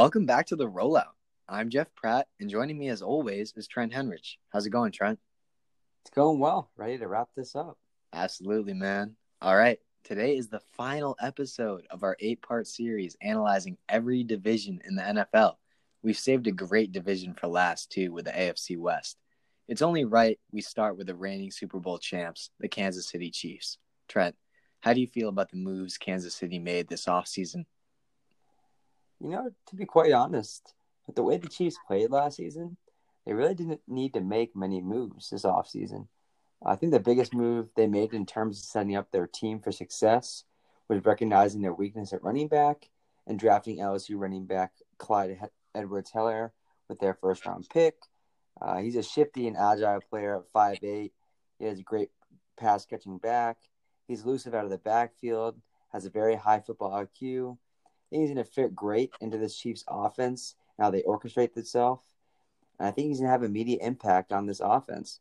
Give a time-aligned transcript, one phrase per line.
[0.00, 1.12] Welcome back to the rollout.
[1.46, 4.36] I'm Jeff Pratt, and joining me as always is Trent Henrich.
[4.50, 5.18] How's it going, Trent?
[6.00, 6.70] It's going well.
[6.74, 7.76] Ready to wrap this up.
[8.14, 9.14] Absolutely, man.
[9.42, 9.78] All right.
[10.02, 15.02] Today is the final episode of our eight part series analyzing every division in the
[15.02, 15.56] NFL.
[16.02, 19.18] We've saved a great division for last, too, with the AFC West.
[19.68, 23.76] It's only right we start with the reigning Super Bowl champs, the Kansas City Chiefs.
[24.08, 24.34] Trent,
[24.80, 27.66] how do you feel about the moves Kansas City made this offseason?
[29.20, 30.74] You know, to be quite honest,
[31.06, 32.76] with the way the Chiefs played last season,
[33.26, 36.08] they really didn't need to make many moves this offseason.
[36.64, 39.72] I think the biggest move they made in terms of setting up their team for
[39.72, 40.44] success
[40.88, 42.90] was recognizing their weakness at running back
[43.26, 45.38] and drafting LSU running back Clyde
[45.74, 46.50] Edwards Helaire
[46.88, 47.96] with their first round pick.
[48.60, 51.10] Uh, he's a shifty and agile player at 5'8.
[51.58, 52.10] He has a great
[52.58, 53.58] pass catching back.
[54.06, 55.56] He's elusive out of the backfield,
[55.92, 57.56] has a very high football IQ,
[58.10, 62.02] think he's going to fit great into this Chiefs offense, how they orchestrate itself.
[62.78, 65.20] And I think he's going to have immediate impact on this offense.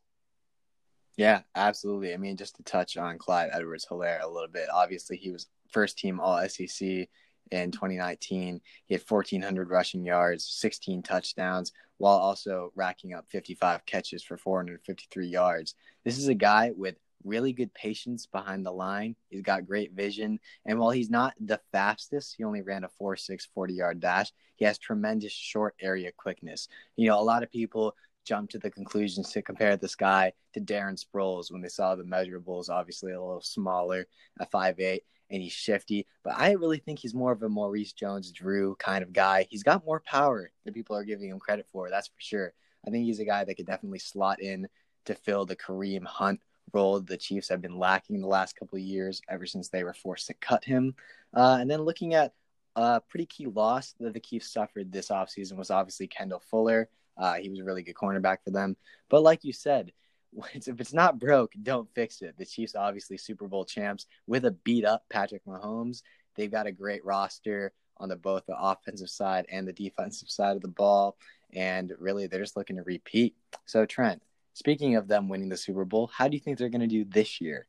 [1.17, 2.14] Yeah, absolutely.
[2.14, 5.48] I mean, just to touch on Clyde Edwards Helaire a little bit, obviously he was
[5.70, 7.10] first team All SEC
[7.52, 8.62] in 2019.
[8.86, 15.28] He had 1,400 rushing yards, 16 touchdowns, while also racking up 55 catches for 453
[15.28, 15.76] yards.
[16.06, 19.16] This is a guy with really good patience behind the line.
[19.30, 20.39] He's got great vision.
[20.66, 24.31] And while he's not the fastest, he only ran a 4 6 40 yard dash.
[24.56, 26.67] He has tremendous short area quickness.
[26.95, 27.95] You know, a lot of people
[28.26, 32.03] jump to the conclusions to compare this guy to Darren Sproles when they saw the
[32.03, 34.08] measurables, obviously a little smaller
[34.39, 36.06] at 5'8 and he's shifty.
[36.23, 39.48] But I really think he's more of a Maurice Jones Drew kind of guy.
[39.50, 42.54] He's got more power than people are giving him credit for, that's for sure.
[42.86, 44.67] I think he's a guy that could definitely slot in
[45.06, 46.39] to fill the Kareem Hunt
[46.73, 49.94] role the Chiefs have been lacking the last couple of years ever since they were
[49.94, 50.95] forced to cut him.
[51.34, 52.34] Uh, and then looking at
[52.76, 56.89] a pretty key loss that the Chiefs suffered this offseason was obviously Kendall Fuller.
[57.17, 58.77] Uh, he was a really good cornerback for them.
[59.10, 59.92] But like you said,
[60.54, 62.38] if it's not broke, don't fix it.
[62.38, 66.04] The Chiefs, obviously Super Bowl champs, with a beat up Patrick Mahomes.
[66.36, 70.55] They've got a great roster on the both the offensive side and the defensive side
[70.55, 71.17] of the ball,
[71.54, 73.36] and really they're just looking to repeat.
[73.65, 74.21] So Trent,
[74.59, 77.05] Speaking of them winning the Super Bowl, how do you think they're going to do
[77.05, 77.65] this year?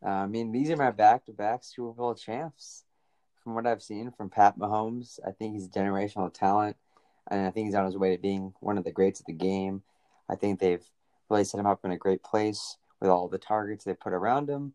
[0.00, 2.84] Uh, I mean, these are my back-to-back Super Bowl champs.
[3.42, 6.76] From what I've seen from Pat Mahomes, I think he's a generational talent,
[7.28, 9.32] and I think he's on his way to being one of the greats of the
[9.32, 9.82] game.
[10.30, 10.88] I think they've
[11.28, 14.48] really set him up in a great place with all the targets they put around
[14.48, 14.74] him,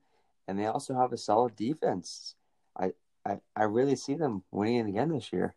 [0.49, 2.35] and they also have a solid defense.
[2.77, 2.91] I
[3.25, 5.55] I, I really see them winning it again this year.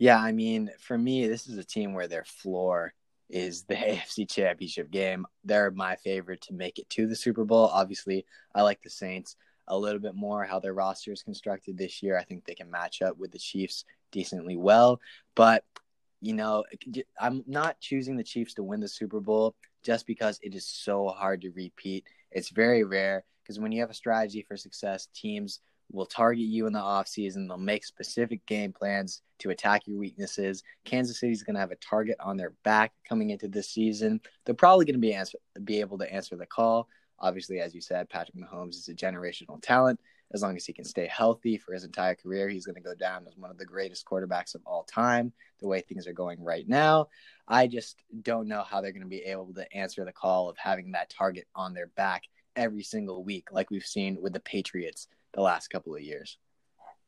[0.00, 2.94] Yeah, I mean, for me, this is a team where their floor
[3.28, 5.26] is the AFC Championship game.
[5.44, 7.70] They're my favorite to make it to the Super Bowl.
[7.72, 8.24] Obviously,
[8.54, 9.36] I like the Saints
[9.68, 12.18] a little bit more how their roster is constructed this year.
[12.18, 15.00] I think they can match up with the Chiefs decently well,
[15.34, 15.64] but
[16.20, 16.64] you know,
[17.20, 21.08] I'm not choosing the Chiefs to win the Super Bowl just because it is so
[21.08, 22.06] hard to repeat.
[22.30, 25.60] It's very rare because when you have a strategy for success, teams
[25.92, 27.46] will target you in the offseason.
[27.46, 30.62] They'll make specific game plans to attack your weaknesses.
[30.84, 34.20] Kansas City's going to have a target on their back coming into this season.
[34.44, 36.88] They're probably going to be answer, be able to answer the call.
[37.18, 40.00] Obviously, as you said, Patrick Mahomes is a generational talent.
[40.32, 42.94] As long as he can stay healthy for his entire career, he's going to go
[42.94, 45.32] down as one of the greatest quarterbacks of all time.
[45.60, 47.08] The way things are going right now,
[47.46, 50.58] I just don't know how they're going to be able to answer the call of
[50.58, 52.24] having that target on their back
[52.56, 56.38] every single week, like we've seen with the Patriots the last couple of years.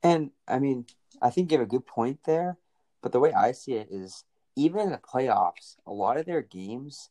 [0.02, 0.86] And I mean,
[1.22, 2.58] I think you have a good point there,
[3.02, 4.24] but the way I see it is
[4.56, 7.10] even in the playoffs, a lot of their games,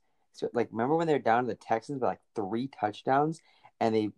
[0.53, 3.41] like remember when they were down to the Texans by like three touchdowns
[3.79, 4.09] and they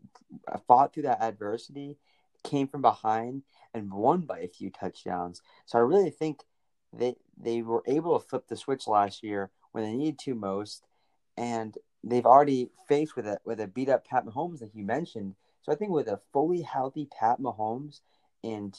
[0.68, 1.98] fought through that adversity,
[2.44, 3.44] came from behind
[3.74, 5.42] and won by a few touchdowns.
[5.66, 6.44] So I really think
[6.94, 10.86] they they were able to flip the switch last year when they needed to most,
[11.36, 15.36] and they've already faced with a with a beat up Pat Mahomes that you mentioned.
[15.68, 18.00] So I think with a fully healthy Pat Mahomes
[18.44, 18.78] and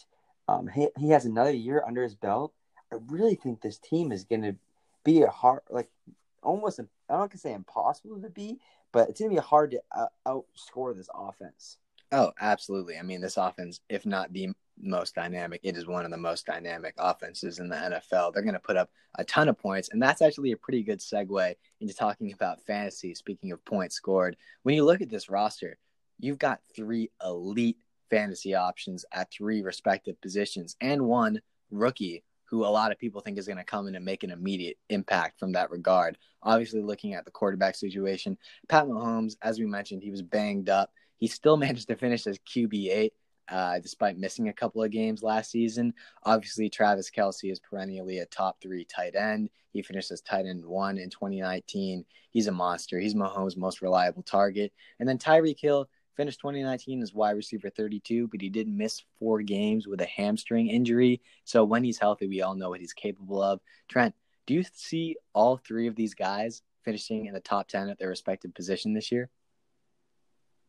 [0.49, 2.55] um, he, he has another year under his belt,
[2.91, 4.57] I really think this team is going to
[5.05, 5.91] be a hard, like
[6.43, 8.59] almost, I'm not going to say impossible to beat,
[8.91, 11.77] but it's going to be hard to uh, outscore this offense.
[12.11, 12.97] Oh, absolutely.
[12.97, 14.49] I mean, this offense, if not the
[14.81, 18.33] most dynamic, it is one of the most dynamic offenses in the NFL.
[18.33, 19.91] They're going to put up a ton of points.
[19.93, 23.15] And that's actually a pretty good segue into talking about fantasy.
[23.15, 25.77] Speaking of points scored, when you look at this roster,
[26.19, 27.79] you've got three elite
[28.11, 33.39] fantasy options at three respective positions and one rookie who a lot of people think
[33.39, 36.17] is going to come in and make an immediate impact from that regard.
[36.43, 38.39] Obviously, looking at the quarterback situation,
[38.69, 40.91] Pat Mahomes, as we mentioned, he was banged up.
[41.19, 43.11] He still managed to finish as QB8
[43.51, 45.95] uh, despite missing a couple of games last season.
[46.25, 49.51] Obviously, Travis Kelce is perennially a top three tight end.
[49.73, 52.05] He finished as tight end one in 2019.
[52.31, 52.99] He's a monster.
[52.99, 54.73] He's Mahomes' most reliable target.
[55.01, 55.89] And then Tyreek Hill
[56.19, 60.67] finished 2019 as wide receiver 32, but he did miss four games with a hamstring
[60.67, 61.23] injury.
[61.45, 63.61] So when he's healthy, we all know what he's capable of.
[63.89, 68.01] Trent, do you see all three of these guys finishing in the top 10 at
[68.01, 69.31] their respective position this year?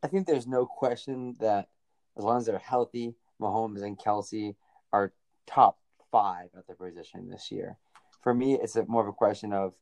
[0.04, 1.70] I think there's no question that
[2.16, 4.56] as long as they're healthy, Mahomes and Kelce
[4.94, 5.14] are
[5.48, 5.80] top
[6.12, 7.78] five at their position this year.
[8.22, 9.74] For me, it's a, more of a question of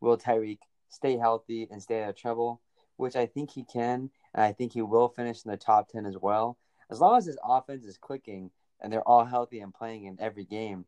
[0.00, 0.58] will Tyreek
[0.90, 2.60] stay healthy and stay out of trouble,
[2.98, 6.06] which I think he can, and I think he will finish in the top 10
[6.06, 6.58] as well.
[6.90, 8.50] As long as his offense is clicking
[8.80, 10.84] and they're all healthy and playing in every game,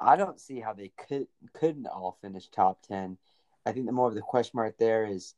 [0.00, 3.16] I don't see how they could couldn't all finish top 10.
[3.64, 5.34] I think the more of the question mark there is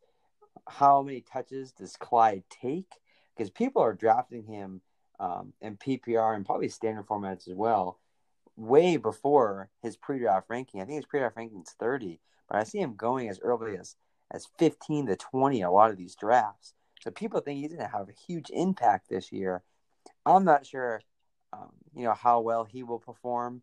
[0.68, 2.92] how many touches does Clyde take?
[3.36, 4.80] Because people are drafting him
[5.20, 7.98] um, in PPR and probably standard formats as well,
[8.56, 10.80] way before his pre-draft ranking.
[10.80, 13.96] I think his pre-draft ranking is 30, but I see him going as early as
[14.30, 16.72] as 15 to 20 a lot of these drafts.
[17.04, 19.62] So people think he's going to have a huge impact this year.
[20.24, 21.02] I'm not sure,
[21.52, 23.60] um, you know, how well he will perform,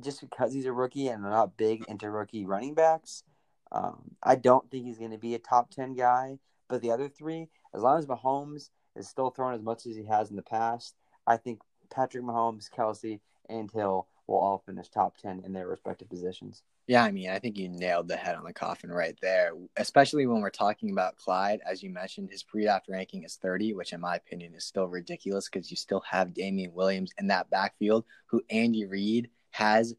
[0.00, 3.22] just because he's a rookie and they're not big into rookie running backs.
[3.70, 7.08] Um, I don't think he's going to be a top 10 guy, but the other
[7.08, 10.42] three, as long as Mahomes is still throwing as much as he has in the
[10.42, 10.96] past,
[11.28, 11.60] I think
[11.94, 16.64] Patrick Mahomes, Kelce, and Hill will all finish top 10 in their respective positions.
[16.86, 20.26] Yeah, I mean, I think you nailed the head on the coffin right there, especially
[20.26, 21.60] when we're talking about Clyde.
[21.64, 24.86] As you mentioned, his pre draft ranking is 30, which in my opinion is still
[24.86, 29.94] ridiculous because you still have Damien Williams in that backfield, who Andy Reid has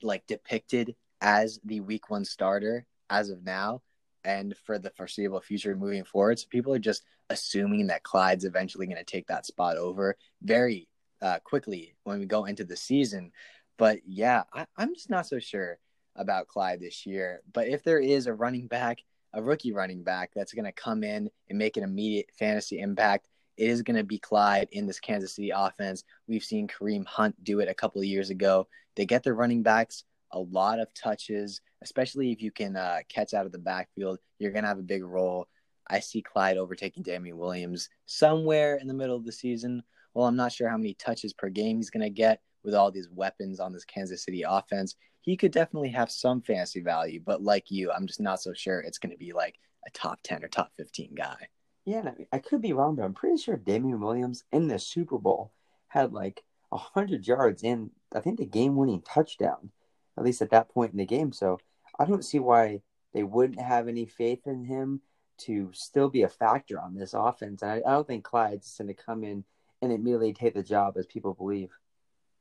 [0.00, 3.82] like depicted as the week one starter as of now
[4.24, 6.38] and for the foreseeable future moving forward.
[6.38, 10.88] So people are just assuming that Clyde's eventually going to take that spot over very
[11.20, 13.32] uh, quickly when we go into the season.
[13.76, 15.78] But yeah, I, I'm just not so sure
[16.16, 17.42] about Clyde this year.
[17.52, 18.98] But if there is a running back,
[19.32, 23.28] a rookie running back that's going to come in and make an immediate fantasy impact,
[23.56, 26.04] it is going to be Clyde in this Kansas City offense.
[26.26, 28.68] We've seen Kareem Hunt do it a couple of years ago.
[28.96, 33.34] They get their running backs a lot of touches, especially if you can uh, catch
[33.34, 34.18] out of the backfield.
[34.38, 35.46] You're going to have a big role.
[35.88, 39.82] I see Clyde overtaking Damien Williams somewhere in the middle of the season.
[40.14, 42.90] Well, I'm not sure how many touches per game he's going to get with all
[42.90, 44.96] these weapons on this Kansas City offense.
[45.20, 48.80] He could definitely have some fantasy value, but like you, I'm just not so sure
[48.80, 49.56] it's going to be like
[49.86, 51.48] a top 10 or top 15 guy.
[51.84, 54.78] Yeah, I, mean, I could be wrong, but I'm pretty sure Damien Williams in the
[54.78, 55.52] Super Bowl
[55.88, 59.70] had like 100 yards in, I think, the game winning touchdown
[60.16, 61.32] at least at that point in the game.
[61.32, 61.58] So
[61.98, 62.82] I don't see why
[63.14, 65.00] they wouldn't have any faith in him
[65.38, 67.62] to still be a factor on this offense.
[67.62, 69.44] And I, I don't think Clyde's going to come in
[69.80, 71.70] and immediately take the job as people believe.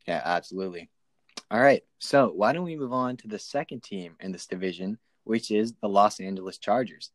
[0.08, 0.90] Yeah, absolutely.
[1.50, 1.84] All right.
[2.00, 5.74] So why don't we move on to the second team in this division, which is
[5.82, 7.12] the Los Angeles Chargers.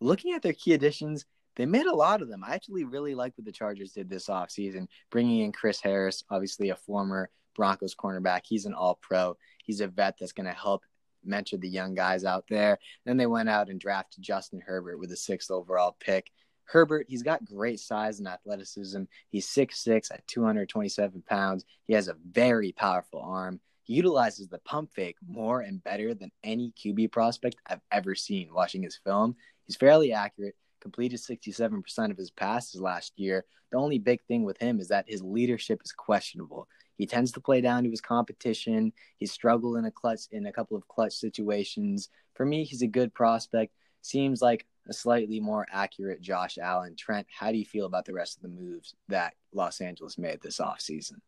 [0.00, 1.26] Looking at their key additions,
[1.56, 2.42] they made a lot of them.
[2.44, 6.70] I actually really like what the Chargers did this offseason, bringing in Chris Harris, obviously
[6.70, 8.40] a former Broncos cornerback.
[8.44, 9.36] He's an all pro.
[9.62, 10.84] He's a vet that's going to help
[11.24, 12.78] mentor the young guys out there.
[13.04, 16.30] Then they went out and drafted Justin Herbert with the sixth overall pick.
[16.64, 19.02] Herbert, he's got great size and athleticism.
[19.30, 21.64] He's 6'6 at 227 pounds.
[21.86, 23.60] He has a very powerful arm.
[23.82, 28.52] He utilizes the pump fake more and better than any QB prospect I've ever seen
[28.52, 29.36] watching his film.
[29.66, 33.44] He's fairly accurate, completed 67% of his passes last year.
[33.70, 36.68] The only big thing with him is that his leadership is questionable.
[36.96, 38.92] He tends to play down to his competition.
[39.18, 42.08] He's struggled in a clutch in a couple of clutch situations.
[42.34, 43.74] For me, he's a good prospect.
[44.04, 46.94] Seems like a slightly more accurate Josh Allen.
[46.94, 50.42] Trent, how do you feel about the rest of the moves that Los Angeles made
[50.42, 51.20] this offseason?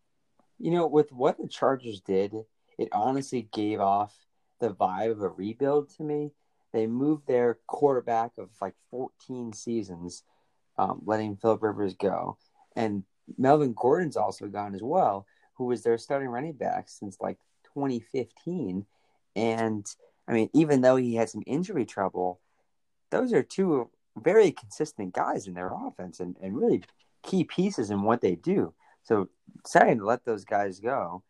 [0.58, 2.34] You know, with what the Chargers did,
[2.78, 4.14] it honestly gave off
[4.60, 6.32] the vibe of a rebuild to me.
[6.74, 10.22] They moved their quarterback of like 14 seasons,
[10.76, 12.36] um, letting Philip Rivers go.
[12.74, 13.04] And
[13.38, 17.38] Melvin Gordon's also gone as well who was their starting running back since like
[17.72, 18.84] 2015.
[19.34, 19.86] And
[20.28, 22.40] I mean, even though he had some injury trouble,
[23.10, 26.82] those are two very consistent guys in their offense and, and really
[27.22, 28.72] key pieces in what they do.
[29.02, 29.28] So
[29.62, 31.22] deciding to let those guys go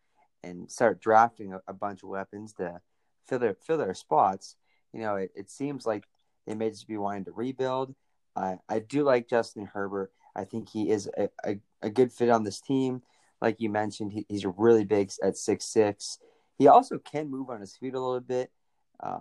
[0.43, 2.81] and start drafting a, a bunch of weapons to
[3.27, 4.55] fill their fill their spots,
[4.93, 6.05] you know, it, it seems like
[6.45, 7.93] they may just be wanting to rebuild.
[8.35, 10.11] I I do like Justin Herbert.
[10.35, 13.01] I think he is a, a, a good fit on this team
[13.41, 16.19] like you mentioned, he, he's really big at six six.
[16.57, 18.51] He also can move on his feet a little bit,
[18.99, 19.19] uh,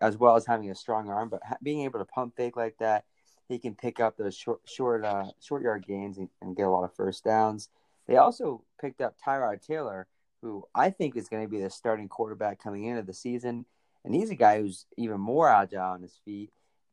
[0.00, 1.28] as well as having a strong arm.
[1.28, 3.04] But being able to pump fake like that,
[3.48, 6.70] he can pick up those short short uh, short yard gains and, and, get a
[6.70, 7.68] lot of first downs.
[8.06, 10.06] They also picked up Tyrod Taylor,
[10.40, 13.66] who I think is going to be the starting quarterback coming into the season,
[14.04, 16.50] and he's a guy who's even more agile on his feet.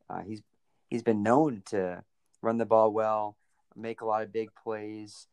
[0.08, 0.42] Uh, he's
[0.88, 2.04] he's been known to
[2.42, 3.36] run the ball well,
[3.76, 5.26] make a lot of big plays.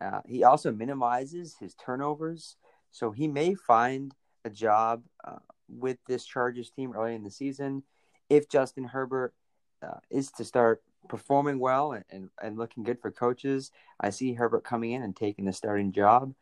[0.00, 2.56] Uh, he also minimizes his turnovers,
[2.90, 7.82] so he may find a job uh, with this Chargers team early in the season
[8.28, 9.34] if Justin Herbert
[9.82, 13.70] uh, is to start performing well and, and, and, looking good for coaches.
[14.00, 16.34] I see Herbert coming in and taking the starting job.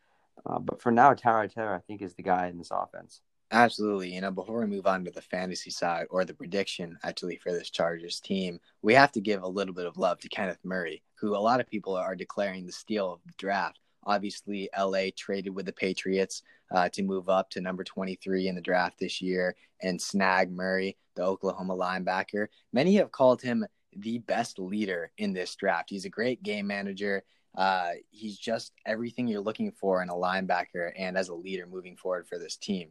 [0.45, 3.21] Uh, but for now, Tyrod Taylor, I think, is the guy in this offense.
[3.51, 4.13] Absolutely.
[4.13, 7.51] You know, before we move on to the fantasy side or the prediction actually for
[7.51, 11.03] this Chargers team, we have to give a little bit of love to Kenneth Murray,
[11.15, 13.79] who a lot of people are declaring the steal of the draft.
[14.05, 18.61] Obviously, LA traded with the Patriots uh, to move up to number 23 in the
[18.61, 22.47] draft this year and snag Murray, the Oklahoma linebacker.
[22.73, 25.89] Many have called him the best leader in this draft.
[25.89, 27.23] He's a great game manager.
[27.57, 31.95] Uh, he's just everything you're looking for in a linebacker and as a leader moving
[31.95, 32.89] forward for this team.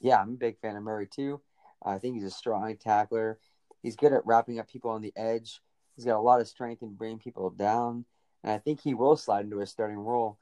[0.00, 1.40] Yeah, I'm a big fan of Murray too.
[1.82, 3.38] I think he's a strong tackler.
[3.82, 5.60] He's good at wrapping up people on the edge.
[5.96, 8.04] He's got a lot of strength in bringing people down,
[8.44, 10.38] and I think he will slide into a starting role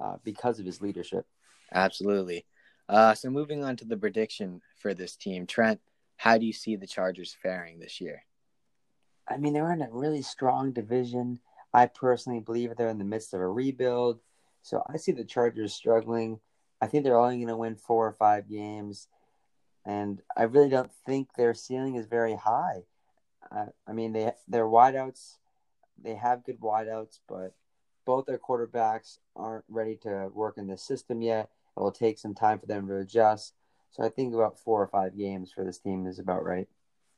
[0.00, 1.26] uh, because of his leadership.
[1.72, 2.44] Absolutely.
[2.88, 5.80] Uh, so moving on to the prediction for this team, Trent,
[6.16, 8.24] how do you see the Chargers faring this year?
[9.28, 11.38] I mean, they're in a really strong division.
[11.72, 14.20] I personally believe they're in the midst of a rebuild.
[14.62, 16.40] So I see the Chargers struggling.
[16.80, 19.08] I think they're only going to win four or five games.
[19.84, 22.84] And I really don't think their ceiling is very high.
[23.50, 25.36] Uh, I mean, they their wideouts,
[26.02, 27.54] they have good wideouts, but
[28.04, 31.50] both their quarterbacks aren't ready to work in the system yet.
[31.76, 33.54] It will take some time for them to adjust.
[33.90, 36.68] So I think about four or five games for this team is about right.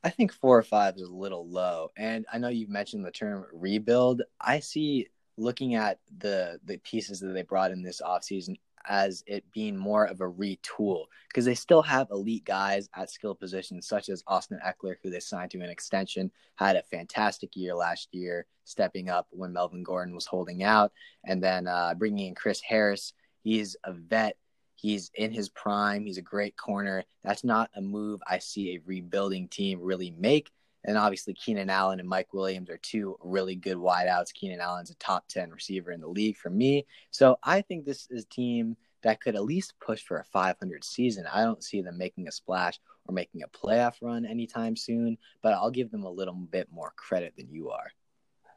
[0.03, 1.91] I think four or five is a little low.
[1.97, 4.23] And I know you've mentioned the term rebuild.
[4.41, 8.57] I see looking at the the pieces that they brought in this offseason
[8.89, 13.35] as it being more of a retool because they still have elite guys at skill
[13.35, 17.75] positions such as Austin Ekeler, who they signed to an extension, had a fantastic year
[17.75, 20.93] last year, stepping up when Melvin Gordon was holding out,
[21.25, 23.13] and then uh, bringing in Chris Harris.
[23.43, 24.37] He's a vet
[24.81, 26.07] He's in his prime.
[26.07, 27.05] He's a great corner.
[27.23, 30.51] That's not a move I see a rebuilding team really make.
[30.85, 34.33] And obviously, Keenan Allen and Mike Williams are two really good wideouts.
[34.33, 36.87] Keenan Allen's a top 10 receiver in the league for me.
[37.11, 40.85] So I think this is a team that could at least push for a 500
[40.85, 41.27] season.
[41.33, 45.53] I don't see them making a splash or making a playoff run anytime soon, but
[45.53, 47.91] I'll give them a little bit more credit than you are.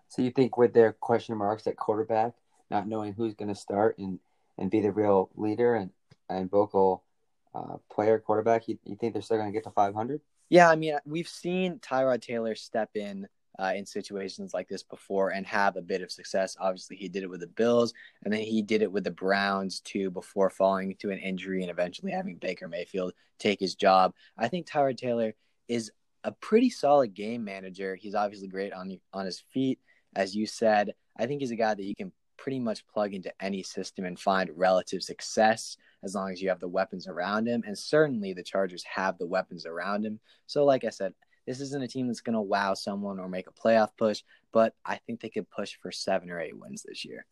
[0.09, 2.33] So you think with their question marks at quarterback,
[2.69, 4.19] not knowing who's going to start and,
[4.57, 5.91] and be the real leader and
[6.29, 7.03] and vocal
[7.53, 10.21] uh, player quarterback, you, you think they're still going to get to 500?
[10.53, 15.31] Yeah, I mean, we've seen Tyrod Taylor step in uh, in situations like this before
[15.31, 16.55] and have a bit of success.
[16.59, 17.91] Obviously, he did it with the Bills,
[18.23, 21.71] and then he did it with the Browns too before falling to an injury and
[21.71, 24.13] eventually having Baker Mayfield take his job.
[24.37, 25.33] I think Tyrod Taylor
[25.67, 25.91] is
[26.23, 27.95] a pretty solid game manager.
[27.95, 29.79] He's obviously great on on his feet,
[30.15, 30.93] as you said.
[31.17, 32.11] I think he's a guy that you can
[32.43, 36.59] pretty much plug into any system and find relative success as long as you have
[36.59, 37.63] the weapons around him.
[37.65, 40.19] And certainly the Chargers have the weapons around him.
[40.45, 41.13] So, like I said,
[41.47, 44.75] this isn't a team that's going to wow someone or make a playoff push, but
[44.85, 47.25] I think they could push for seven or eight wins this year.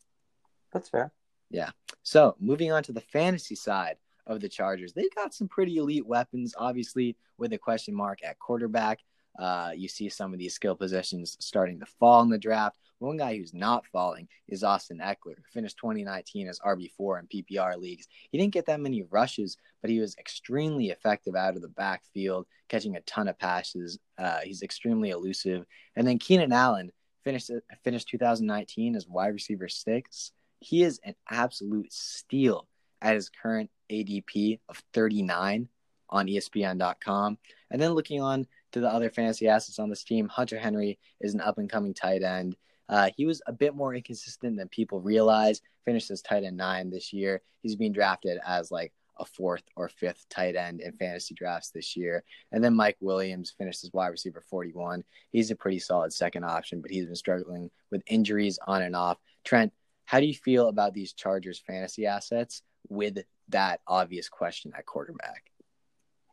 [0.72, 1.12] That's fair.
[1.50, 1.72] Yeah.
[2.02, 6.06] So, moving on to the fantasy side of the Chargers, they've got some pretty elite
[6.06, 9.00] weapons, obviously, with a question mark at quarterback.
[9.38, 12.78] Uh, you see some of these skill positions starting to fall in the draft.
[12.98, 17.76] One guy who's not falling is Austin Ekeler, who finished 2019 as RB4 in PPR
[17.76, 18.06] leagues.
[18.30, 22.46] He didn't get that many rushes, but he was extremely effective out of the backfield,
[22.68, 23.98] catching a ton of passes.
[24.18, 25.64] Uh, he's extremely elusive.
[25.96, 26.92] And then Keenan Allen
[27.24, 27.50] finished
[27.82, 30.32] finished 2019 as wide receiver six.
[30.60, 32.68] He is an absolute steal
[33.00, 35.68] at his current ADP of 39
[36.08, 37.38] on ESPN.com.
[37.70, 41.34] And then looking on to the other fantasy assets on this team, Hunter Henry is
[41.34, 42.56] an up and coming tight end.
[42.88, 45.62] Uh, he was a bit more inconsistent than people realize.
[45.84, 47.42] Finished as tight end nine this year.
[47.62, 51.96] He's being drafted as like a fourth or fifth tight end in fantasy drafts this
[51.96, 52.24] year.
[52.50, 55.04] And then Mike Williams finished as wide receiver 41.
[55.30, 59.18] He's a pretty solid second option, but he's been struggling with injuries on and off.
[59.44, 59.72] Trent,
[60.04, 65.50] how do you feel about these Chargers fantasy assets with that obvious question at quarterback?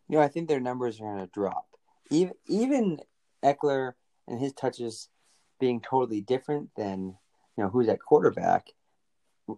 [0.07, 1.68] You know, I think their numbers are going to drop.
[2.09, 2.99] Even even
[3.43, 3.93] Ekeler
[4.27, 5.09] and his touches
[5.59, 7.17] being totally different than
[7.57, 8.67] you know who's at quarterback.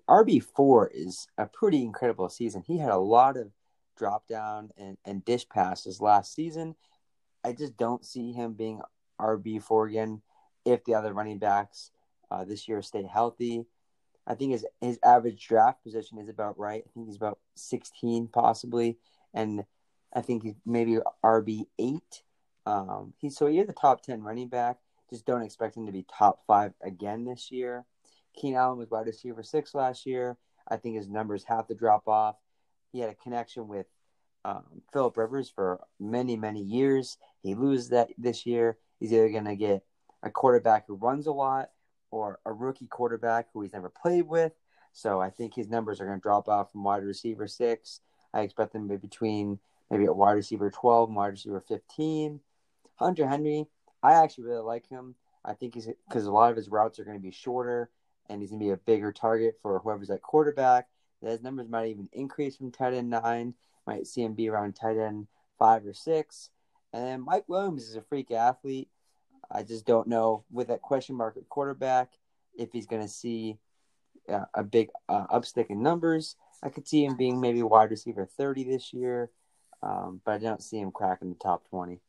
[0.08, 2.63] RB four is a pretty incredible season.
[2.65, 3.51] He had a lot of
[3.98, 6.75] drop down and, and dish passes last season.
[7.43, 8.81] I just don't see him being
[9.20, 10.22] RB four again
[10.65, 11.91] if the other running backs
[12.29, 13.65] uh, this year stay healthy.
[14.25, 16.84] I think his his average draft position is about right.
[16.86, 18.98] I think he's about 16 possibly,
[19.34, 19.65] and
[20.13, 22.24] I think he's maybe RB eight.
[22.65, 24.77] Um, he's so he he's the top 10 running back.
[25.10, 27.86] Just don't expect him to be top five again this year.
[28.36, 30.38] Keenan Allen was wide receiver six last year.
[30.68, 32.36] I think his numbers have to drop off.
[32.91, 33.88] He had a connection with
[34.46, 34.63] um,
[34.94, 37.18] Philip Rivers for many, many years.
[37.44, 38.77] He loses that this year.
[39.00, 39.84] He's either going to get
[40.24, 41.72] a quarterback who runs a lot
[42.12, 44.53] or a rookie quarterback who he's never played with.
[44.94, 48.01] So I think his numbers are going to drop off from wide receiver six.
[48.34, 52.39] I expect them to be between maybe a wide receiver 12 and wide receiver 15.
[53.01, 53.67] Hunter Henry,
[54.03, 55.15] I actually really like him.
[55.43, 57.89] I think he's because a lot of his routes are going to be shorter
[58.29, 60.88] and he's going to be a bigger target for whoever's at quarterback.
[61.22, 63.53] His numbers might even increase from tight end nine.
[63.86, 65.27] Might see him be around tight end
[65.58, 66.50] five or six.
[66.93, 68.89] And then Mike Williams is a freak athlete.
[69.50, 72.12] I just don't know with that question mark at quarterback
[72.58, 73.58] if he's going to see
[74.29, 76.36] uh, a big uh, upstick in numbers.
[76.63, 79.31] I could see him being maybe wide receiver 30 this year,
[79.81, 82.00] um, but I don't see him cracking the top 20.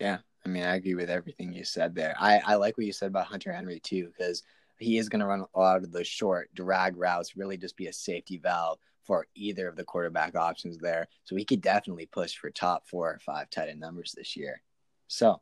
[0.00, 2.14] Yeah, I mean, I agree with everything you said there.
[2.18, 4.42] I, I like what you said about Hunter Henry too, because
[4.78, 7.88] he is going to run a lot of those short drag routes, really just be
[7.88, 11.08] a safety valve for either of the quarterback options there.
[11.24, 14.62] So he could definitely push for top four or five tight end numbers this year.
[15.08, 15.40] So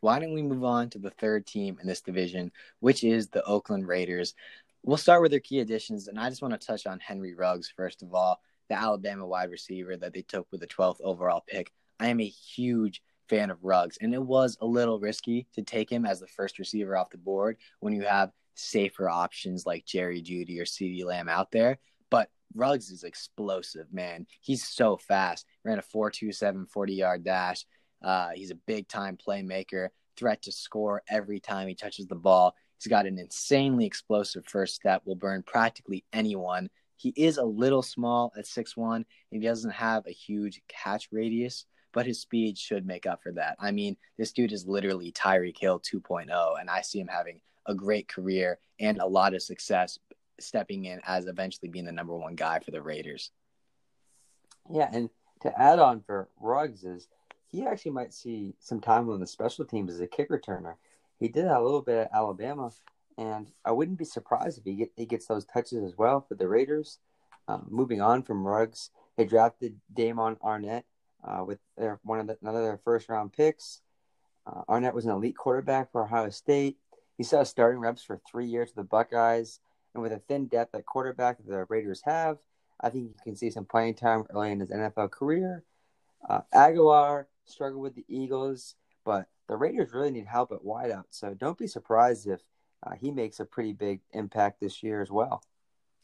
[0.00, 3.44] why don't we move on to the third team in this division, which is the
[3.44, 4.34] Oakland Raiders?
[4.82, 7.72] We'll start with their key additions, and I just want to touch on Henry Ruggs
[7.74, 11.72] first of all, the Alabama wide receiver that they took with the 12th overall pick.
[11.98, 15.90] I am a huge fan of Ruggs, and it was a little risky to take
[15.90, 20.22] him as the first receiver off the board when you have safer options like Jerry
[20.22, 21.78] Jeudy or CeeDee Lamb out there.
[22.10, 24.26] But Ruggs is explosive, man.
[24.40, 25.46] He's so fast.
[25.64, 27.64] Ran a 4.27 40 yard dash.
[28.02, 32.54] Uh, he's a big time playmaker, threat to score every time he touches the ball.
[32.78, 36.68] He's got an insanely explosive first step, will burn practically anyone.
[36.96, 41.66] He is a little small at 6'1, and he doesn't have a huge catch radius,
[41.96, 43.56] but his speed should make up for that.
[43.58, 47.74] I mean, this dude is literally Tyreek Hill 2.0, and I see him having a
[47.74, 49.98] great career and a lot of success
[50.38, 53.30] stepping in as eventually being the number one guy for the Raiders.
[54.70, 55.08] Yeah, and
[55.40, 57.08] to add on for Ruggs is
[57.50, 60.74] he actually might see some time on the special teams as a kick returner.
[61.18, 62.72] He did that a little bit at Alabama,
[63.16, 66.34] and I wouldn't be surprised if he get, he gets those touches as well for
[66.34, 66.98] the Raiders.
[67.48, 70.82] Um, moving on from Ruggs, they drafted Damon Arnette
[71.26, 73.80] uh, with their one of the, another their first round picks.
[74.46, 76.76] Uh, Arnette was an elite quarterback for Ohio State.
[77.18, 79.60] He saw starting reps for three years with the Buckeyes,
[79.94, 82.38] and with a thin depth at quarterback that the Raiders have,
[82.80, 85.64] I think you can see some playing time early in his NFL career.
[86.28, 91.04] Uh, Agholor struggled with the Eagles, but the Raiders really need help at wideout.
[91.10, 92.40] So don't be surprised if
[92.86, 95.42] uh, he makes a pretty big impact this year as well.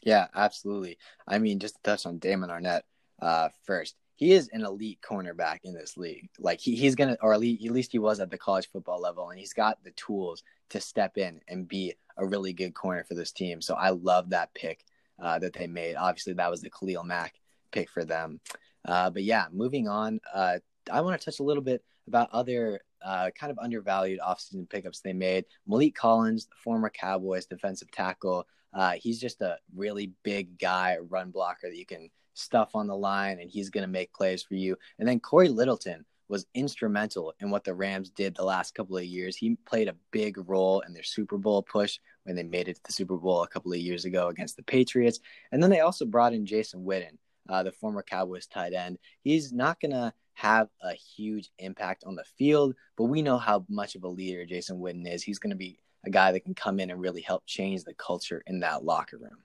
[0.03, 0.99] Yeah, absolutely.
[1.29, 2.83] I mean, just to touch on Damon Arnette
[3.21, 6.29] uh, first, he is an elite cornerback in this league.
[6.39, 9.01] Like he, he's gonna, or at least, at least he was at the college football
[9.01, 13.03] level, and he's got the tools to step in and be a really good corner
[13.03, 13.61] for this team.
[13.61, 14.85] So I love that pick
[15.21, 15.97] uh, that they made.
[15.97, 17.35] Obviously, that was the Khalil Mack
[17.73, 18.39] pick for them.
[18.85, 20.59] Uh, but yeah, moving on, uh,
[20.89, 25.01] I want to touch a little bit about other uh, kind of undervalued offseason pickups
[25.01, 25.47] they made.
[25.69, 31.69] Maliek Collins, former Cowboys defensive tackle, uh, he's just a really big guy, run blocker
[31.69, 34.77] that you can stuff on the line, and he's going to make plays for you.
[34.99, 39.05] And then Cory Littleton was instrumental in what the Rams did the last couple of
[39.05, 39.37] years.
[39.37, 42.83] He played a big role in their Super Bowl push when they made it to
[42.85, 45.21] the Super Bowl a couple of years ago against the Patriots.
[45.53, 47.19] And then they also brought in Jason Witten,
[47.51, 48.99] uh, the former Cowboys tight end.
[49.21, 53.67] He's not going to have a huge impact on the field, but we know how
[53.69, 55.23] much of a leader Jason Witten is.
[55.23, 57.95] He's going to be a guy that can come in and really help change the
[57.95, 59.45] culture in that locker room.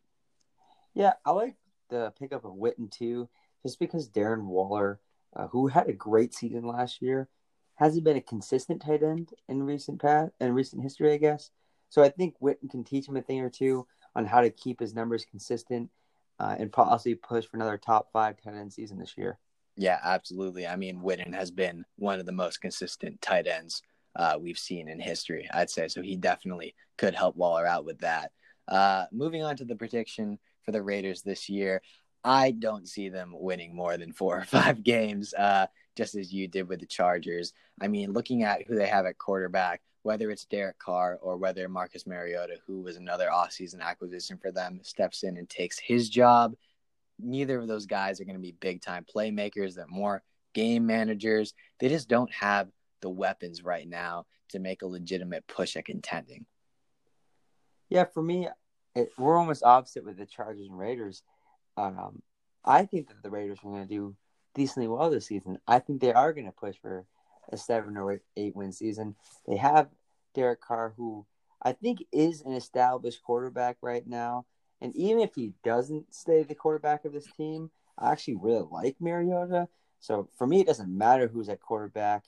[0.94, 1.56] Yeah, I like
[1.90, 3.30] the pickup of Witten too,
[3.64, 5.00] just because Darren Waller,
[5.36, 7.28] uh, who had a great season last year,
[7.76, 11.52] hasn't been a consistent tight end in recent past in recent history, I guess.
[11.90, 14.80] So I think Witten can teach him a thing or two on how to keep
[14.80, 15.90] his numbers consistent
[16.40, 19.40] uh, and possibly push for another top five tight end season this year.
[19.76, 20.68] Yeah, absolutely.
[20.68, 23.84] I mean, Witten has been one of the most consistent tight ends
[24.16, 25.88] uh, we've seen in history, I'd say.
[25.88, 28.32] So he definitely could help Waller out with that.
[28.68, 31.82] Uh, moving on to the prediction for the Raiders this year,
[32.24, 36.48] I don't see them winning more than four or five games, uh, just as you
[36.48, 37.54] did with the Chargers.
[37.82, 41.68] I mean, looking at who they have at quarterback, whether it's Derek Carr or whether
[41.68, 46.54] Marcus Mariota, who was another offseason acquisition for them, steps in and takes his job
[47.20, 49.76] neither of those guys are going to be big time playmakers.
[49.76, 51.54] They're more game managers.
[51.80, 52.70] They just don't have
[53.02, 56.46] the weapons right now to make a legitimate push at contending.
[57.90, 58.50] Yeah, for me,
[58.98, 61.24] it, we're almost opposite with the Chargers and Raiders.
[61.76, 62.22] Um,
[62.66, 64.16] I think that the Raiders are going to do
[64.56, 65.60] decently well this season.
[65.68, 67.06] I think they are going to push for
[67.52, 69.16] a seven or eight win season.
[69.48, 69.90] They have
[70.34, 71.26] Derek Carr, who
[71.62, 74.46] I think is an established quarterback right now.
[74.82, 78.98] And even if he doesn't stay the quarterback of this team, I actually really like
[79.00, 79.68] Mariota.
[80.00, 82.26] So for me, it doesn't matter who's at quarterback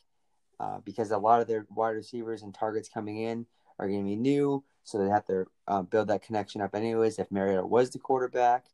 [0.60, 3.46] uh, because a lot of their wide receivers and targets coming in
[3.78, 4.64] are going to be new.
[4.90, 8.66] So they have to uh, build that connection up, anyways, if Mariota was the quarterback.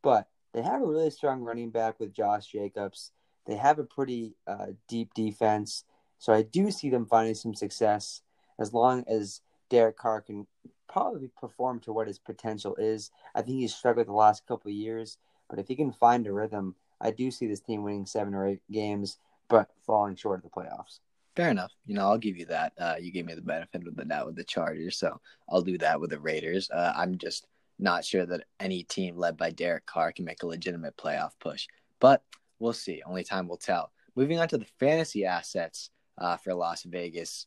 [0.00, 3.10] But they have a really strong running back with Josh Jacobs.
[3.46, 5.84] They have a pretty uh, deep defense.
[6.18, 8.22] So I do see them finding some success
[8.60, 10.46] as long as Derek Carr can
[10.88, 13.10] probably perform to what his potential is.
[13.34, 15.18] I think he's struggled the last couple of years,
[15.50, 18.46] but if he can find a rhythm, I do see this team winning seven or
[18.46, 19.18] eight games,
[19.48, 21.00] but falling short of the playoffs.
[21.36, 21.72] Fair enough.
[21.86, 22.72] You know, I'll give you that.
[22.78, 25.78] Uh, you gave me the benefit of the doubt with the Chargers, so I'll do
[25.78, 26.70] that with the Raiders.
[26.70, 27.46] Uh, I'm just
[27.78, 31.66] not sure that any team led by Derek Carr can make a legitimate playoff push,
[31.98, 32.22] but
[32.60, 33.02] we'll see.
[33.04, 33.90] Only time will tell.
[34.14, 37.46] Moving on to the fantasy assets uh, for Las Vegas.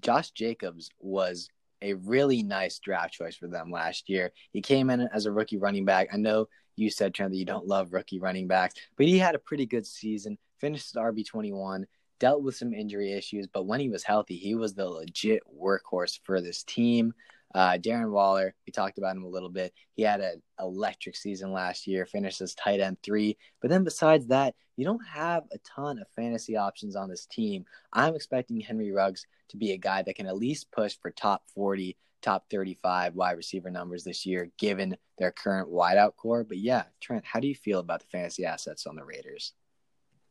[0.00, 1.48] Josh Jacobs was
[1.80, 4.32] a really nice draft choice for them last year.
[4.52, 6.08] He came in as a rookie running back.
[6.12, 9.34] I know you said, Trent, that you don't love rookie running backs, but he had
[9.34, 11.84] a pretty good season, finished as RB21,
[12.22, 16.20] dealt with some injury issues, but when he was healthy, he was the legit workhorse
[16.22, 17.12] for this team.
[17.52, 19.74] Uh, Darren Waller, we talked about him a little bit.
[19.94, 23.36] He had an electric season last year, finished as tight end three.
[23.60, 27.64] But then besides that, you don't have a ton of fantasy options on this team.
[27.92, 31.42] I'm expecting Henry Ruggs to be a guy that can at least push for top
[31.56, 36.44] 40, top 35 wide receiver numbers this year, given their current wideout core.
[36.44, 39.54] But yeah, Trent, how do you feel about the fantasy assets on the Raiders?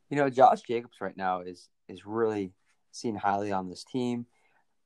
[0.08, 2.52] You know, Josh Jacobs right now is is really
[2.90, 4.26] seen highly on this team.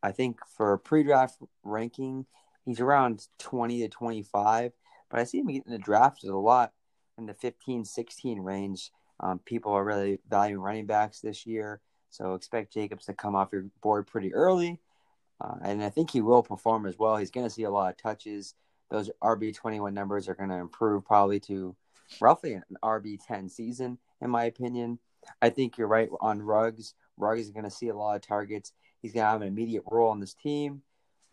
[0.02, 2.26] I think for pre-draft ranking,
[2.64, 4.72] he's around 20 to 25,
[5.10, 6.72] but I see him getting drafted a lot
[7.18, 8.90] in the 15, 16 range.
[9.20, 11.80] Um, people are really valuing running backs this year,
[12.10, 14.80] so expect Jacobs to come off your board pretty early.
[15.40, 17.16] Uh, and I think he will perform as well.
[17.16, 18.54] He's going to see a lot of touches.
[18.90, 21.76] Those RB21 numbers are going to improve probably to
[22.20, 24.98] roughly an RB10 season, in my opinion.
[25.40, 26.94] I think you're right on Ruggs.
[27.16, 28.72] Ruggs is going to see a lot of targets.
[29.00, 30.82] He's going to have an immediate role on this team.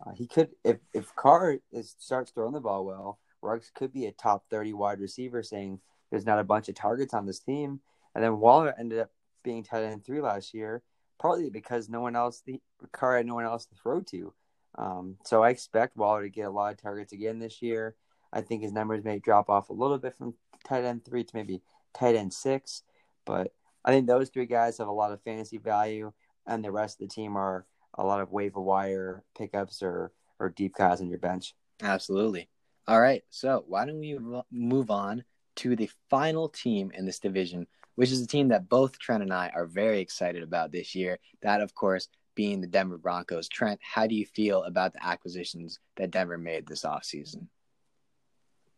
[0.05, 4.05] Uh, he could, if if Carr is, starts throwing the ball well, Ruggs could be
[4.05, 5.43] a top thirty wide receiver.
[5.43, 5.79] Saying
[6.11, 7.79] there's not a bunch of targets on this team,
[8.13, 9.11] and then Waller ended up
[9.43, 10.83] being tight end three last year,
[11.19, 12.59] partly because no one else the
[12.91, 14.33] Carr had no one else to throw to.
[14.75, 17.95] Um, so I expect Waller to get a lot of targets again this year.
[18.33, 20.33] I think his numbers may drop off a little bit from
[20.65, 21.61] tight end three to maybe
[21.93, 22.83] tight end six,
[23.25, 23.53] but
[23.85, 26.11] I think those three guys have a lot of fantasy value
[26.45, 27.65] and the rest of the team are
[27.95, 31.55] a lot of waiver wire pickups or or deep guys on your bench.
[31.81, 32.49] Absolutely.
[32.87, 34.17] All right, so why don't we
[34.51, 35.23] move on
[35.57, 39.33] to the final team in this division, which is a team that both Trent and
[39.33, 41.19] I are very excited about this year.
[41.43, 43.47] That, of course, being the Denver Broncos.
[43.47, 47.47] Trent, how do you feel about the acquisitions that Denver made this offseason?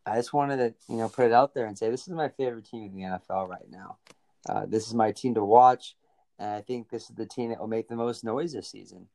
[0.05, 2.29] I just wanted to, you know, put it out there and say this is my
[2.29, 3.97] favorite team in the NFL right now.
[4.47, 5.95] Uh, this is my team to watch.
[6.38, 9.08] And I think this is the team that will make the most noise this season.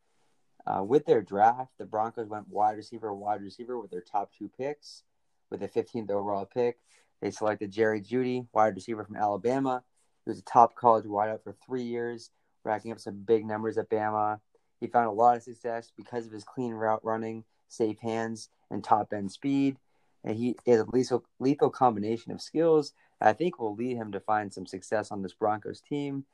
[0.67, 4.51] Uh, with their draft, the Broncos went wide receiver, wide receiver with their top two
[4.59, 5.03] picks.
[5.51, 6.79] With the 15th overall pick,
[7.21, 9.83] they selected Jerry Jeudy, wide receiver from Alabama.
[10.25, 12.31] He was a top college wideout for three years,
[12.65, 14.41] racking up some big numbers at Bama.
[14.81, 18.85] He found a lot of success because of his clean route running, safe hands, and
[18.85, 19.77] top end speed.
[20.25, 24.21] And he is a lethal, lethal combination of skills I think will lead him to
[24.21, 26.25] find some success on this Broncos team.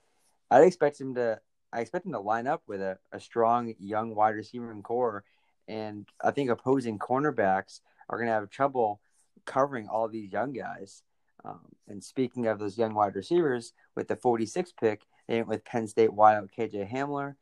[0.50, 1.40] I'd expect him to.
[1.72, 5.24] I expect him to line up with a, a strong young wide receiver core,
[5.66, 9.00] and I think opposing cornerbacks are going to have trouble
[9.44, 11.02] covering all these young guys.
[11.44, 15.64] Um, and speaking of those young wide receivers, with the 46 pick, they went with
[15.64, 17.34] Penn State wideout KJ Hamler.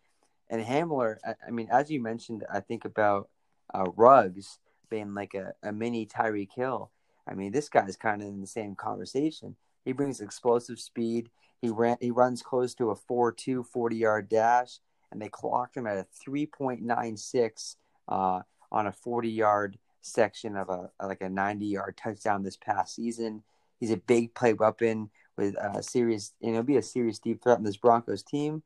[0.48, 3.28] And Hamler, I, I, mean, as you mentioned, I think about
[3.72, 4.58] uh, Ruggs
[4.90, 6.90] being like a, a mini Tyreek Hill.
[7.26, 9.56] I mean, this guy's kind of in the same conversation.
[9.84, 11.30] He brings explosive speed.
[11.60, 11.96] He ran.
[12.00, 14.78] He runs close to a 4-2 40 yard dash,
[15.10, 17.76] and they clocked him at a 3.96
[18.08, 22.94] uh, on a 40 yard section of a like a 90 yard touchdown this past
[22.94, 23.42] season.
[23.80, 27.58] He's a big play weapon with a serious, you know, be a serious deep threat
[27.58, 28.62] in this Broncos team.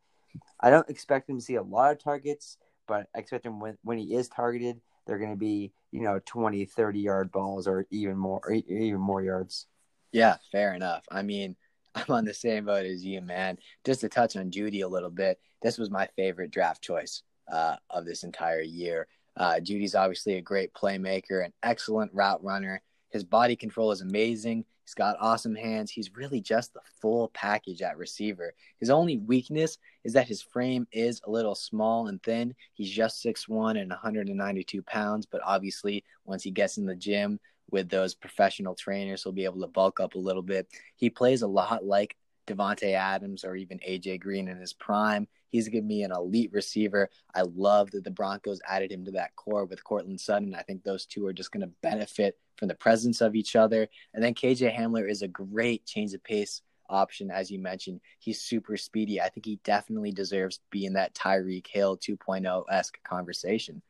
[0.61, 3.79] I don't expect him to see a lot of targets, but I expect him when,
[3.83, 7.87] when he is targeted, they're going to be, you know, 20, 30 yard balls or
[7.91, 9.67] even more, or even more yards.
[10.13, 11.05] Yeah, fair enough.
[11.11, 11.57] I mean,
[11.95, 13.59] I'm on the same boat as you, man.
[13.85, 17.77] Just to touch on Jeudy a little bit, this was my favorite draft choice uh,
[17.91, 19.07] of this entire year.
[19.37, 22.83] Uh, Jeudy's obviously a great playmaker, an excellent route runner.
[23.11, 24.65] His body control is amazing.
[24.89, 25.91] He's got awesome hands.
[25.91, 28.55] He's really just the full package at receiver.
[28.81, 32.55] His only weakness is that his frame is a little small and thin.
[32.73, 37.39] He's just 6'1 and 192 pounds, but obviously, once he gets in the gym
[37.71, 40.67] with those professional trainers, he'll be able to bulk up a little bit.
[40.97, 45.29] He plays a lot like Davante Adams or even AJ Green in his prime.
[45.51, 47.11] He's going to be an elite receiver.
[47.35, 50.55] I love that the Broncos added him to that core with Courtland Sutton.
[50.55, 53.89] I think those two are just going to benefit from the presence of each other.
[54.15, 58.01] And then KJ Hamler is a great change of pace option, as you mentioned.
[58.19, 59.21] He's super speedy.
[59.21, 63.83] I think he definitely deserves to be in that Tyreek Hill 2.0 esque conversation.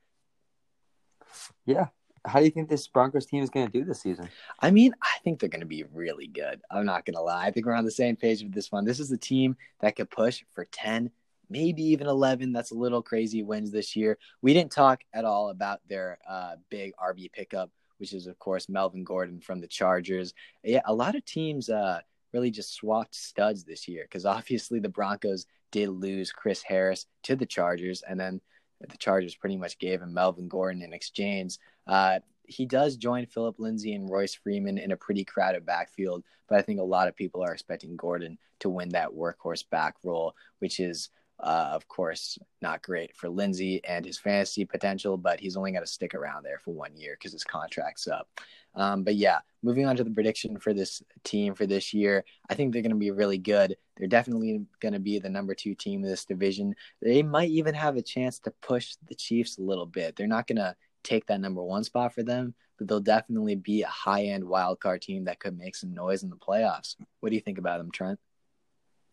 [1.66, 1.87] Yeah,
[2.25, 4.29] how do you think this Broncos team is going to do this season?
[4.61, 6.61] I mean, I think they're going to be really good.
[6.71, 7.47] I'm not going to lie.
[7.47, 8.85] I think we're on the same page with this one.
[8.85, 11.11] This is a team that could push for 10,
[11.51, 12.53] maybe even 11.
[12.53, 14.19] That's a little crazy wins this year.
[14.43, 18.69] We didn't talk at all about their uh, big RB pickup, which is, of course,
[18.69, 20.35] Melvin Gordon from the Chargers.
[20.63, 22.01] Yeah, a lot of teams uh,
[22.33, 27.37] really just swapped studs this year because obviously the Broncos did lose Chris Harris to
[27.37, 28.41] the Chargers, and then
[28.81, 31.59] the Chargers pretty much gave him Melvin Gordon in exchange.
[31.87, 36.59] Uh, he does join Phillip Lindsay and Royce Freeman in a pretty crowded backfield, but
[36.59, 40.35] I think a lot of people are expecting Gordon to win that workhorse back role,
[40.59, 45.57] which is uh, of course, not great for Lindsay and his fantasy potential, but he's
[45.57, 48.29] only going to stick around there for one year because his contract's up.
[48.74, 52.55] Um, but yeah, moving on to the prediction for this team for this year, I
[52.55, 53.77] think they're going to be really good.
[53.96, 56.74] They're definitely going to be the number two team in this division.
[57.01, 60.16] They might even have a chance to push the Chiefs a little bit.
[60.16, 60.74] They're not going to
[61.05, 64.81] take that number one spot for them, but they'll definitely be a high end wild
[64.81, 66.96] card team that could make some noise in the playoffs.
[67.20, 68.18] What do you think about them, Trent?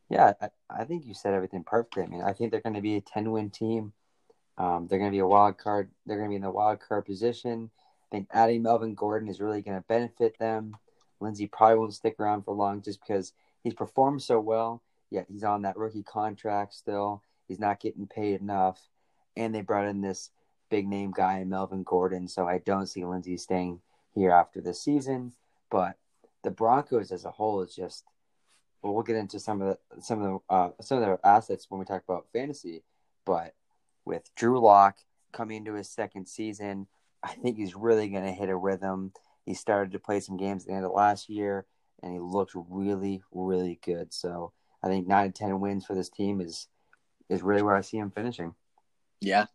[0.10, 0.34] Yeah,
[0.70, 2.04] I, think you said everything perfectly.
[2.04, 3.94] I mean, I think they're going to be a 10 win team.
[4.58, 5.89] Um, they're going to be a wild card.
[6.06, 7.72] They're going to be in the wild card position.
[8.12, 10.78] I think adding Melvin Gordon is really going to benefit them.
[11.20, 15.44] Lindsay probably won't stick around for long just because he's performed so well, yet he's
[15.44, 17.24] on that rookie contract still.
[17.48, 18.80] He's not getting paid enough.
[19.36, 20.30] And they brought in this
[20.70, 23.82] big name guy in Melvin Gordon, so I don't see Lindsay staying
[24.13, 25.34] here after this season.
[25.70, 25.98] But
[26.44, 28.04] the Broncos as a whole is just
[28.93, 31.80] well, get into some of the some of the uh, some of their assets when
[31.80, 32.84] we talk about fantasy.
[33.26, 33.54] But
[34.06, 34.98] with Drew Lock
[35.32, 36.88] coming into his second season,
[37.24, 39.13] I think he's really going to hit a rhythm.
[39.45, 41.65] He started to play some games at the end of last year,
[42.02, 44.13] and he looked really, really good.
[44.13, 46.67] So I think nine to ten wins for this team is
[47.30, 48.54] is really where I see him finishing.
[49.21, 49.45] Yeah,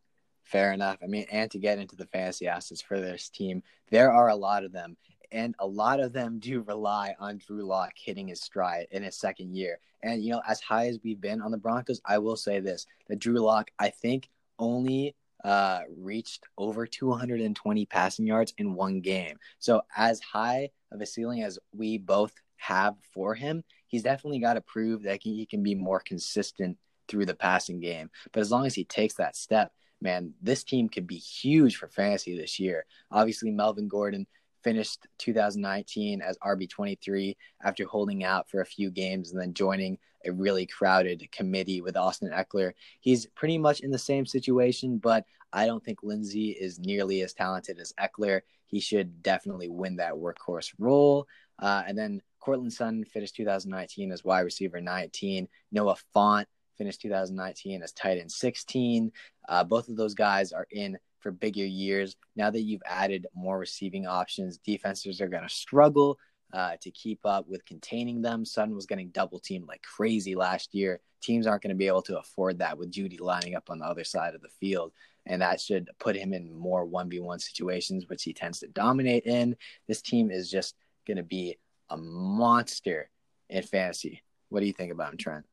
[0.43, 0.99] fair enough.
[1.03, 4.37] I mean, and to get into the fantasy assets for this team, there are a
[4.37, 4.97] lot of them
[5.33, 9.17] and a lot of them do rely on Drew Lock hitting his stride in his
[9.17, 9.79] second year.
[10.03, 12.87] And you know, as high as we've been on the Broncos, I will say this:
[13.09, 15.15] that Drew Lock, I think, only
[15.45, 19.39] uh, reached over 220 passing yards in one game.
[19.59, 24.55] So as high of a ceiling as we both have for him, he's definitely got
[24.55, 26.77] to prove that he can be more consistent
[27.09, 28.11] through the passing game.
[28.33, 31.89] But as long as he takes that step, man, this team could be huge for
[31.89, 32.85] fantasy this year.
[33.11, 34.27] Obviously, Melvin Gordon
[34.63, 40.33] finished 2019 as RB23 after holding out for a few games and then joining a
[40.33, 42.73] really crowded committee with Austin Ekeler.
[43.01, 47.33] He's pretty much in the same situation, but I don't think Lindsay is nearly as
[47.33, 48.43] talented as Ekeler.
[48.67, 51.27] He should definitely win that workhorse role.
[51.59, 55.49] Uh, and then Courtland Sutton finished 2019 as wide receiver 19.
[55.73, 56.47] Noah Fant
[56.79, 59.13] finished 2019 as tight end 16.
[59.49, 62.17] Uh, both of those guys are in for bigger years.
[62.37, 66.19] Now that you've added more receiving options, defenses are going to struggle
[66.53, 68.45] uh, to keep up with containing them.
[68.45, 71.01] Sutton was getting double teamed like crazy last year.
[71.23, 73.85] Teams aren't going to be able to afford that with Jeudy lining up on the
[73.85, 74.93] other side of the field.
[75.27, 79.55] And that should put him in more 1v1 situations, which he tends to dominate in.
[79.87, 80.75] This team is just
[81.07, 81.59] going to be
[81.91, 83.11] a monster
[83.49, 84.23] in fantasy.
[84.49, 85.45] What do you think about him, Trent?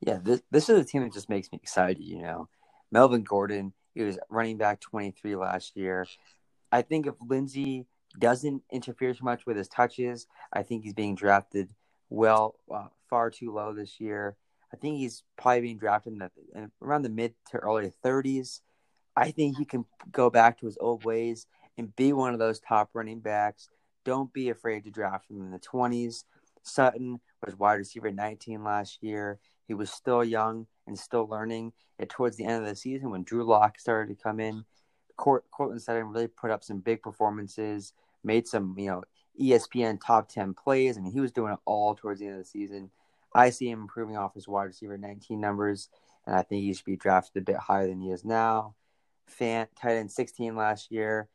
[0.00, 2.02] Yeah, this, this is a team that just makes me excited.
[2.02, 2.48] You know,
[2.92, 6.06] Melvin Gordon he was running back 23 last year.
[6.72, 7.86] I think if Lindsay
[8.18, 11.68] doesn't interfere too much with his touches, I think he's being drafted
[12.10, 14.36] well, uh, far too low this year.
[14.72, 18.60] I think he's probably being drafted in the, in around the mid to early 30s.
[19.16, 21.46] I think he can go back to his old ways
[21.78, 23.68] and be one of those top running backs.
[24.04, 26.24] Don't be afraid to draft him in the 20s.
[26.62, 29.38] Sutton was wide receiver 19 last year.
[29.66, 31.72] He was still young and still learning.
[31.98, 34.64] And towards the end of the season, when Drew Lock started to come in,
[35.16, 39.02] Court, Courtland Sutton really put up some big performances, made some, you know,
[39.40, 40.98] ESPN top 10 plays.
[40.98, 42.90] I mean, he was doing it all towards the end of the season.
[43.34, 45.88] I see him improving off his wide receiver 19 numbers,
[46.26, 48.74] and I think he should be drafted a bit higher than he is now.
[49.28, 51.28] Fant, tight end 16 last year.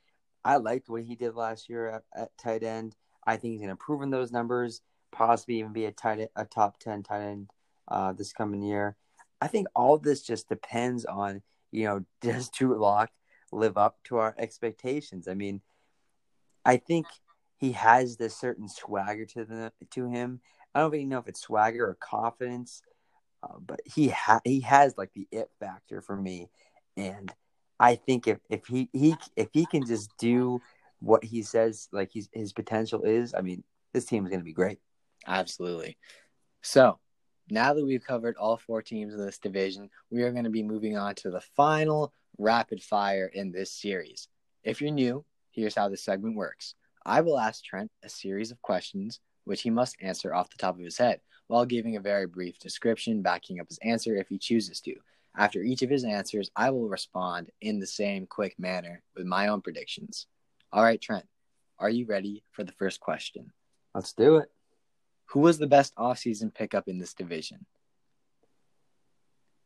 [0.46, 2.96] I liked what he did last year at, at tight end.
[3.26, 6.46] I think he's going to improve in those numbers, possibly even be a tight a
[6.46, 7.50] top 10 tight end
[7.90, 8.96] uh, this coming year.
[9.42, 13.10] I think all this just depends on, you know, does Drew Lock
[13.52, 15.28] live up to our expectations?
[15.28, 15.62] I mean,
[16.66, 17.08] I think
[17.58, 20.42] he has this certain swagger to the to him.
[20.74, 22.82] I don't really know if it's swagger or confidence,
[23.44, 26.50] uh, but he ha- he has like the it factor for me,
[26.96, 27.34] and
[27.80, 30.62] I think if if he he if he can just do
[31.00, 34.46] what he says like his his potential is, I mean, this team is going to
[34.46, 34.80] be great.
[35.26, 35.98] Absolutely.
[36.62, 37.00] So
[37.52, 40.64] now that we've covered all four teams in this division, we are going to be
[40.64, 44.28] moving on to the final rapid fire in this series.
[44.64, 46.76] If you're new, here's how this segment works.
[47.06, 50.78] I will ask Trent a series of questions, which he must answer off the top
[50.78, 54.38] of his head, while giving a very brief description backing up his answer if he
[54.38, 54.96] chooses to.
[55.36, 59.48] After each of his answers, I will respond in the same quick manner with my
[59.48, 60.28] own predictions.
[60.72, 61.26] All right, Trent,
[61.80, 63.52] are you ready for the first question?
[63.96, 64.52] Let's do it.
[65.32, 67.66] Who was the best offseason pickup in this division?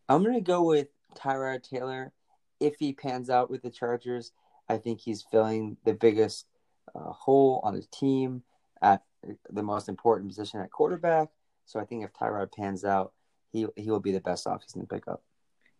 [0.10, 2.12] I'm going to go with Tyrod Taylor.
[2.60, 4.32] If he pans out with the Chargers,
[4.68, 6.48] I think he's filling the biggest
[6.94, 8.44] uh, hole on his team
[8.82, 9.04] at
[9.50, 11.30] the most important position at quarterback.
[11.66, 13.14] So I think if Tyrod pans out,
[13.52, 15.24] he he will be the best offseason pickup.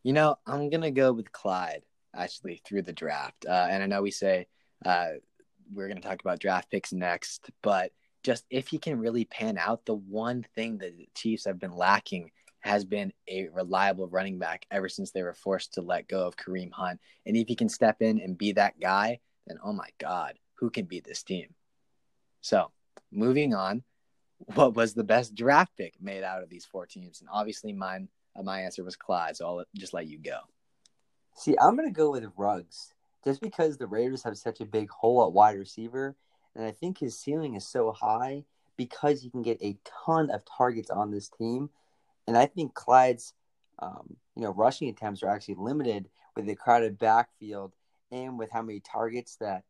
[0.04, 1.84] You know, I'm gonna go with Clyde
[2.16, 4.48] actually through the draft, uh, and I know we say
[4.86, 5.10] uh,
[5.74, 7.92] we're gonna talk about draft picks next, but
[8.24, 11.76] just if he can really pan out, the one thing that the Chiefs have been
[11.76, 12.32] lacking
[12.62, 16.38] has been a reliable running back ever since they were forced to let go of
[16.38, 17.00] Kareem Hunt.
[17.26, 20.70] And if he can step in and be that guy, then oh my God, who
[20.70, 21.54] can beat this team?
[22.40, 22.72] So
[23.12, 23.84] moving on,
[24.56, 27.20] what was the best draft pick made out of these four teams?
[27.20, 29.36] And obviously mine, uh, my answer was Clyde.
[29.36, 30.40] So I'll just let you go.
[31.36, 32.94] See, I'm to go with Ruggs
[33.26, 36.16] just because the Raiders have such a big hole at wide receiver
[36.56, 38.44] and I think his ceiling is so high
[38.78, 41.70] because he can get a ton of targets on this team.
[42.28, 43.34] And I think Clyde's,
[43.80, 47.74] um, you know, rushing attempts are actually limited with the crowded backfield
[48.12, 49.64] and with how many targets that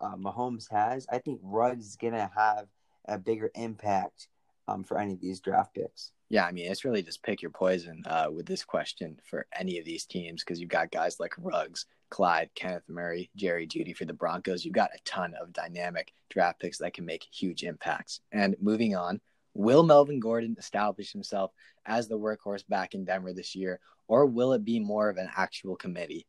[0.00, 1.06] uh, Mahomes has.
[1.10, 2.66] I think Ruggs is going to have
[3.06, 4.28] a bigger impact
[4.70, 6.12] um, for any of these draft picks.
[6.28, 9.78] Yeah, I mean, it's really just pick your poison uh, with this question for any
[9.78, 14.04] of these teams because you've got guys like Ruggs, Clyde, Kenneth Murray, Jerry Jeudy for
[14.04, 14.64] the Broncos.
[14.64, 18.20] You've got a ton of dynamic draft picks that can make huge impacts.
[18.30, 19.20] And moving on,
[19.54, 21.50] will Melvin Gordon establish himself
[21.84, 25.30] as the workhorse back in Denver this year, or will it be more of an
[25.36, 26.26] actual committee?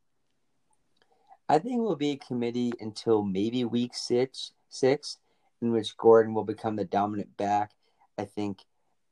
[1.48, 5.18] I think it will be a committee until maybe week six, six,
[5.62, 7.72] in which Gordon will become the dominant back.
[8.22, 8.64] I think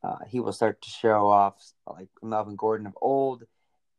[0.03, 3.43] uh, he will start to show off like Melvin Gordon of old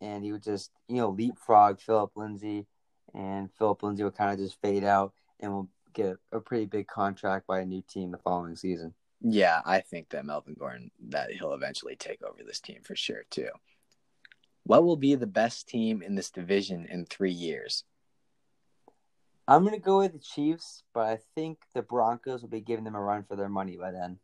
[0.00, 2.66] and he would just you know leapfrog Phillip Lindsay,
[3.14, 6.86] and Phillip Lindsay would kind of just fade out, and will get a pretty big
[6.86, 8.94] contract by a new team the following season.
[9.20, 13.24] Yeah, I think that Melvin Gordon that he'll eventually take over this team for sure
[13.30, 13.50] too.
[14.64, 17.84] What will be the best team in this division in three years?
[19.48, 22.94] I'm gonna go with the Chiefs, but I think the Broncos will be giving them
[22.94, 24.18] a run for their money by then.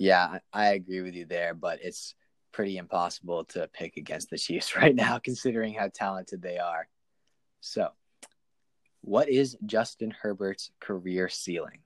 [0.00, 2.14] Yeah, I agree with you there, but it's
[2.52, 6.88] pretty impossible to pick against the Chiefs right now, considering how talented they are.
[7.60, 7.90] So,
[9.02, 11.80] what is Justin Herbert's career ceiling?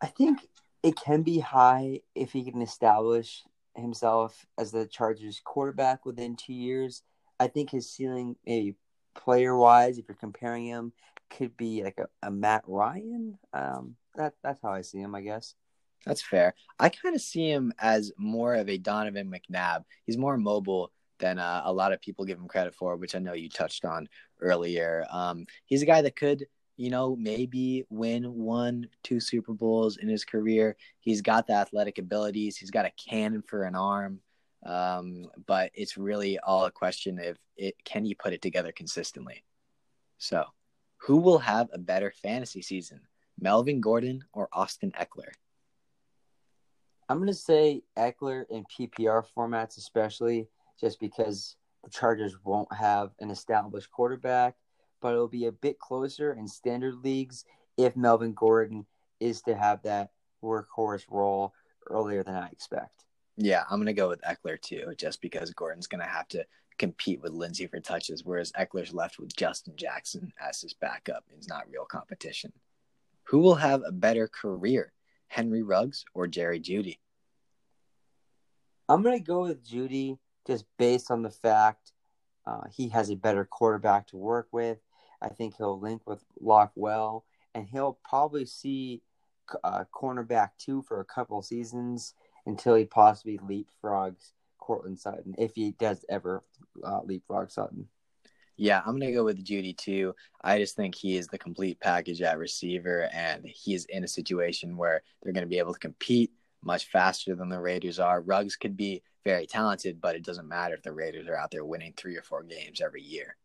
[0.00, 0.48] I think
[0.82, 3.44] it can be high if he can establish
[3.76, 7.04] himself as the Chargers quarterback within two years.
[7.38, 8.74] I think his ceiling, maybe
[9.14, 10.92] player wise, if you're comparing him,
[11.30, 13.38] could be like a, a Matt Ryan.
[13.52, 15.54] Um, that that's how I see him, I guess.
[16.06, 16.54] That's fair.
[16.78, 19.84] I kind of see him as more of a Donovan McNabb.
[20.04, 23.18] He's more mobile than uh, a lot of people give him credit for, which I
[23.18, 24.08] know you touched on
[24.40, 25.04] earlier.
[25.10, 30.08] Um, he's a guy that could, you know, maybe win one, two Super Bowls in
[30.08, 30.76] his career.
[31.00, 32.56] He's got the athletic abilities.
[32.56, 34.20] He's got a cannon for an arm.
[34.64, 39.44] Um, but it's really all a question of it can he put it together consistently.
[40.18, 40.44] So,
[40.98, 43.00] who will have a better fantasy season,
[43.40, 45.30] Melvin Gordon or Austin Ekeler?
[47.08, 50.48] I'm going to say Ekeler in PPR formats, especially
[50.78, 54.56] just because the Chargers won't have an established quarterback,
[55.00, 57.44] but it'll be a bit closer in standard leagues
[57.76, 58.84] if Melvin Gordon
[59.20, 60.10] is to have that
[60.42, 61.54] workhorse role
[61.88, 63.04] earlier than I expect.
[63.36, 66.44] Yeah, I'm going to go with Ekeler too, just because Gordon's going to have to
[66.78, 71.24] compete with Lindsay for touches, whereas Ekeler's left with Justin Jackson as his backup.
[71.36, 72.52] It's not real competition.
[73.24, 74.92] Who will have a better career,
[75.28, 76.98] Henry Ruggs or Jerry Jeudy?
[78.88, 81.92] I'm gonna go with Jeudy just based on the fact
[82.46, 84.78] Uh, he has a better quarterback to work with.
[85.20, 89.02] I think he'll link with Lock well, and he'll probably see
[89.62, 92.14] uh, cornerback two for a couple seasons
[92.46, 96.42] until he possibly leapfrogs Courtland Sutton if he does ever
[96.82, 97.88] uh, leapfrog Sutton.
[98.60, 100.16] Yeah, I'm gonna go with Jeudy too.
[100.42, 104.76] I just think he is the complete package at receiver, and he's in a situation
[104.76, 106.32] where they're gonna be able to compete
[106.62, 108.20] much faster than the Raiders are.
[108.20, 111.64] Ruggs could be very talented, but it doesn't matter if the Raiders are out there
[111.64, 113.36] winning three or four games every year.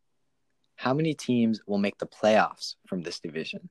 [0.77, 3.69] How many teams will make the playoffs from this division?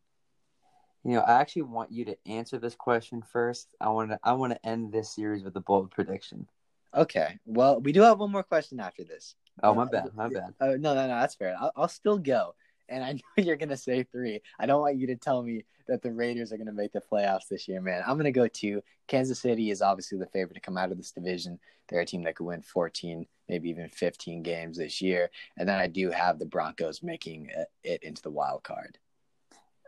[1.05, 3.67] You know, I actually want you to answer this question first.
[3.81, 6.47] I want to I want to end this series with a bold prediction.
[6.95, 7.41] Okay.
[7.45, 9.35] Well, we do have one more question after this.
[9.63, 10.15] Oh, my bad.
[10.15, 10.55] My bad.
[10.61, 11.21] Oh, no, no, no.
[11.21, 11.57] That's fair.
[11.59, 12.55] I'll, I'll still go.
[12.89, 14.41] And I know you're going to say three.
[14.59, 17.01] I don't want you to tell me that the Raiders are going to make the
[17.01, 18.03] playoffs this year, man.
[18.07, 18.83] I'm going to go two.
[19.09, 21.59] Kansas City is obviously the favorite to come out of this division.
[21.89, 25.31] They're a team that could win 14, maybe even 15 games this year.
[25.57, 28.99] And then I do have the Broncos making uh, it into the wild card.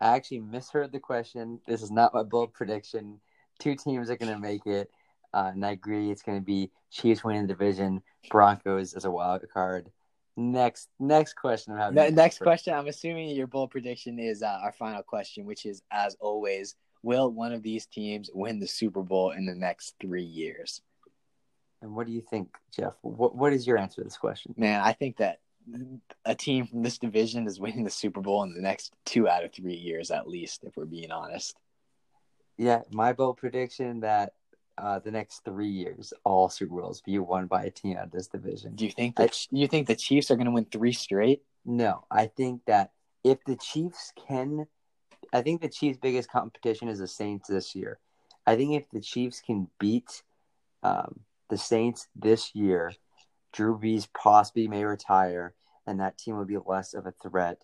[0.00, 1.60] I actually misheard the question.
[1.66, 3.20] This is not my bold prediction.
[3.58, 4.90] Two teams are going to make it.
[5.34, 9.10] Uh, and I agree, it's going to be Chiefs winning the division, Broncos as a
[9.10, 9.90] wild card.
[10.36, 11.72] Next, next question.
[11.72, 12.72] I'm having next question.
[12.72, 17.30] I'm assuming your bold prediction is uh, our final question, which is, as always, will
[17.30, 20.80] one of these teams win the Super Bowl in the next three years?
[21.82, 22.94] And what do you think, Jeff?
[23.02, 24.54] What What is your answer to this question?
[24.56, 25.40] Man, I think that
[26.24, 29.44] a team from this division is winning the Super Bowl in the next two out
[29.44, 31.56] of three years, at least, if we're being honest.
[32.56, 34.34] Yeah, my bold prediction that
[34.76, 38.10] uh, the next three years, all Super Bowls be won by a team out of
[38.10, 38.74] this division.
[38.74, 41.42] Do you think that I, you think the Chiefs are going to win three straight?
[41.64, 44.66] No, I think that if the Chiefs can,
[45.32, 47.98] I think the Chiefs' biggest competition is the Saints this year.
[48.46, 50.22] I think if the Chiefs can beat
[50.82, 52.92] um, the Saints this year,
[53.52, 55.54] Drew Brees possibly may retire,
[55.86, 57.62] and that team will be less of a threat,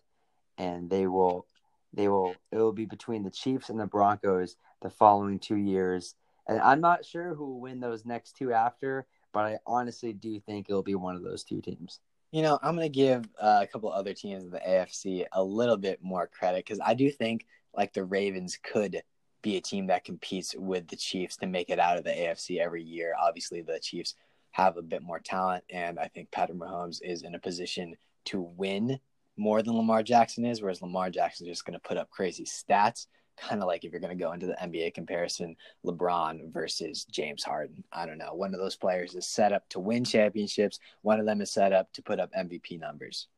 [0.56, 1.46] and they will,
[1.92, 6.14] they will, it will be between the Chiefs and the Broncos the following two years
[6.48, 10.40] and I'm not sure who will win those next two after, but I honestly do
[10.40, 12.00] think it'll be one of those two teams.
[12.32, 15.42] You know, I'm going to give uh, a couple other teams in the AFC a
[15.42, 19.02] little bit more credit because I do think like the Ravens could
[19.42, 22.58] be a team that competes with the Chiefs to make it out of the AFC
[22.58, 23.14] every year.
[23.20, 24.14] Obviously, the Chiefs
[24.52, 27.94] have a bit more talent, and I think Patrick Mahomes is in a position
[28.26, 29.00] to win
[29.36, 32.44] more than Lamar Jackson is, whereas Lamar Jackson is just going to put up crazy
[32.44, 33.06] stats
[33.36, 37.42] kind of like if you're going to go into the NBA comparison, LeBron versus James
[37.42, 37.84] Harden.
[37.92, 38.34] I don't know.
[38.34, 40.78] One of those players is set up to win championships.
[41.02, 43.28] One of them is set up to put up MVP numbers.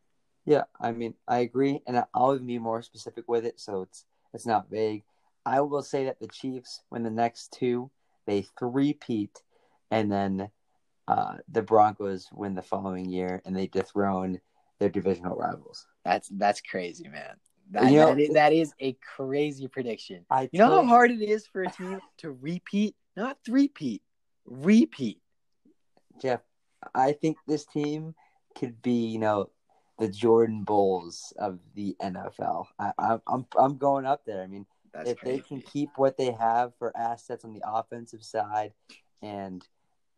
[0.44, 4.04] Yeah, I mean, I agree, and I'll even be more specific with it, so it's
[4.34, 5.04] it's not vague.
[5.46, 7.90] I will say that the Chiefs win the next two,
[8.26, 9.40] they three-peat,
[9.90, 10.50] and then
[11.06, 14.40] uh, the Broncos win the following year, and they dethrone
[14.78, 15.86] their divisional rivals.
[16.04, 17.36] That's that's crazy, man.
[17.72, 20.26] That, you know, that, is, that is a crazy prediction.
[20.30, 24.02] I you know how hard it is for a team to repeat, not three-peat,
[24.44, 25.20] repeat.
[26.20, 26.40] Jeff,
[26.94, 28.14] I think this team
[28.58, 29.48] could be, you know,
[29.98, 32.66] the Jordan Bulls of the NFL.
[32.78, 34.42] I, I, I'm I'm going up there.
[34.42, 35.36] I mean, That's if crazy.
[35.36, 38.74] they can keep what they have for assets on the offensive side,
[39.22, 39.66] and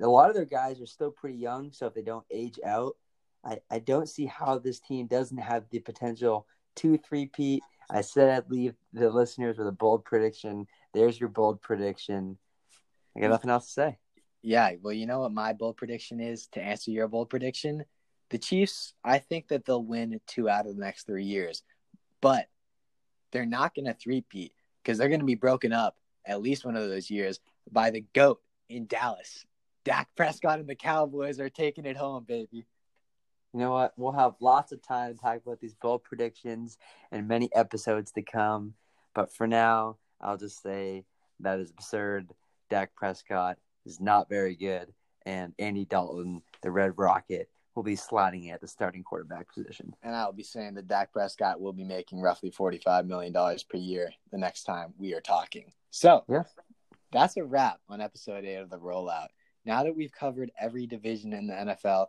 [0.02, 2.96] a lot of their guys are still pretty young, so if they don't age out,
[3.44, 7.62] I, I don't see how this team doesn't have the potential two three Pete.
[7.90, 10.66] I said I'd leave the listeners with a bold prediction.
[10.92, 12.38] There's your bold prediction.
[13.16, 13.98] I got nothing else to say.
[14.42, 17.84] Yeah, well, you know what my bold prediction is to answer your bold prediction?
[18.30, 21.62] The Chiefs, I think that they'll win two out of the next three years,
[22.20, 22.48] but
[23.32, 24.52] they're not going to three-peat
[24.82, 25.96] because they're going to be broken up
[26.26, 29.46] at least one of those years by the GOAT in Dallas.
[29.84, 32.66] Dak Prescott and the Cowboys are taking it home, baby
[33.54, 33.92] you know what?
[33.96, 36.76] We'll have lots of time to talk about these bold predictions
[37.12, 38.74] and many episodes to come.
[39.14, 41.04] But for now, I'll just say
[41.38, 42.32] that is absurd.
[42.68, 44.92] Dak Prescott is not very good,
[45.24, 49.94] and Andy Dalton, the Red Rocket, will be sliding at the starting quarterback position.
[50.02, 54.10] And I'll be saying that Dak Prescott will be making roughly $45 million per year
[54.32, 55.72] the next time we are talking.
[55.90, 56.42] So, yeah.
[57.12, 59.28] that's a wrap on episode eight of the rollout.
[59.64, 62.06] Now that we've covered every division in the NFL,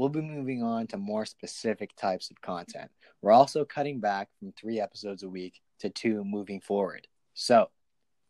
[0.00, 2.90] we'll be moving on to more specific types of content.
[3.20, 7.06] We're also cutting back from three episodes a week to two moving forward.
[7.34, 7.68] So,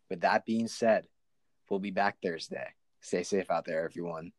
[0.09, 1.05] with that being said,
[1.69, 2.67] we'll be back Thursday.
[2.99, 4.33] Stay safe out there, everyone.